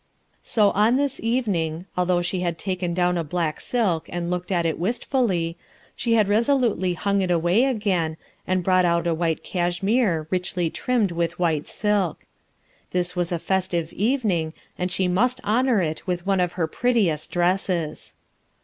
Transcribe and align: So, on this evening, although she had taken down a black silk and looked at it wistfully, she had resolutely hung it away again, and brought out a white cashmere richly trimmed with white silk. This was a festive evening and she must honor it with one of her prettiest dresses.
So, 0.41 0.71
on 0.71 0.95
this 0.95 1.19
evening, 1.21 1.85
although 1.95 2.23
she 2.23 2.39
had 2.39 2.57
taken 2.57 2.95
down 2.95 3.19
a 3.19 3.23
black 3.23 3.59
silk 3.61 4.07
and 4.09 4.31
looked 4.31 4.51
at 4.51 4.65
it 4.65 4.79
wistfully, 4.79 5.57
she 5.95 6.13
had 6.15 6.27
resolutely 6.27 6.95
hung 6.95 7.21
it 7.21 7.29
away 7.29 7.65
again, 7.65 8.17
and 8.47 8.63
brought 8.63 8.83
out 8.83 9.05
a 9.05 9.13
white 9.13 9.43
cashmere 9.43 10.25
richly 10.31 10.71
trimmed 10.71 11.11
with 11.11 11.37
white 11.37 11.67
silk. 11.67 12.25
This 12.89 13.15
was 13.15 13.31
a 13.31 13.37
festive 13.37 13.93
evening 13.93 14.53
and 14.75 14.91
she 14.91 15.07
must 15.07 15.39
honor 15.43 15.81
it 15.81 16.07
with 16.07 16.25
one 16.25 16.39
of 16.39 16.53
her 16.53 16.65
prettiest 16.65 17.29
dresses. 17.29 18.15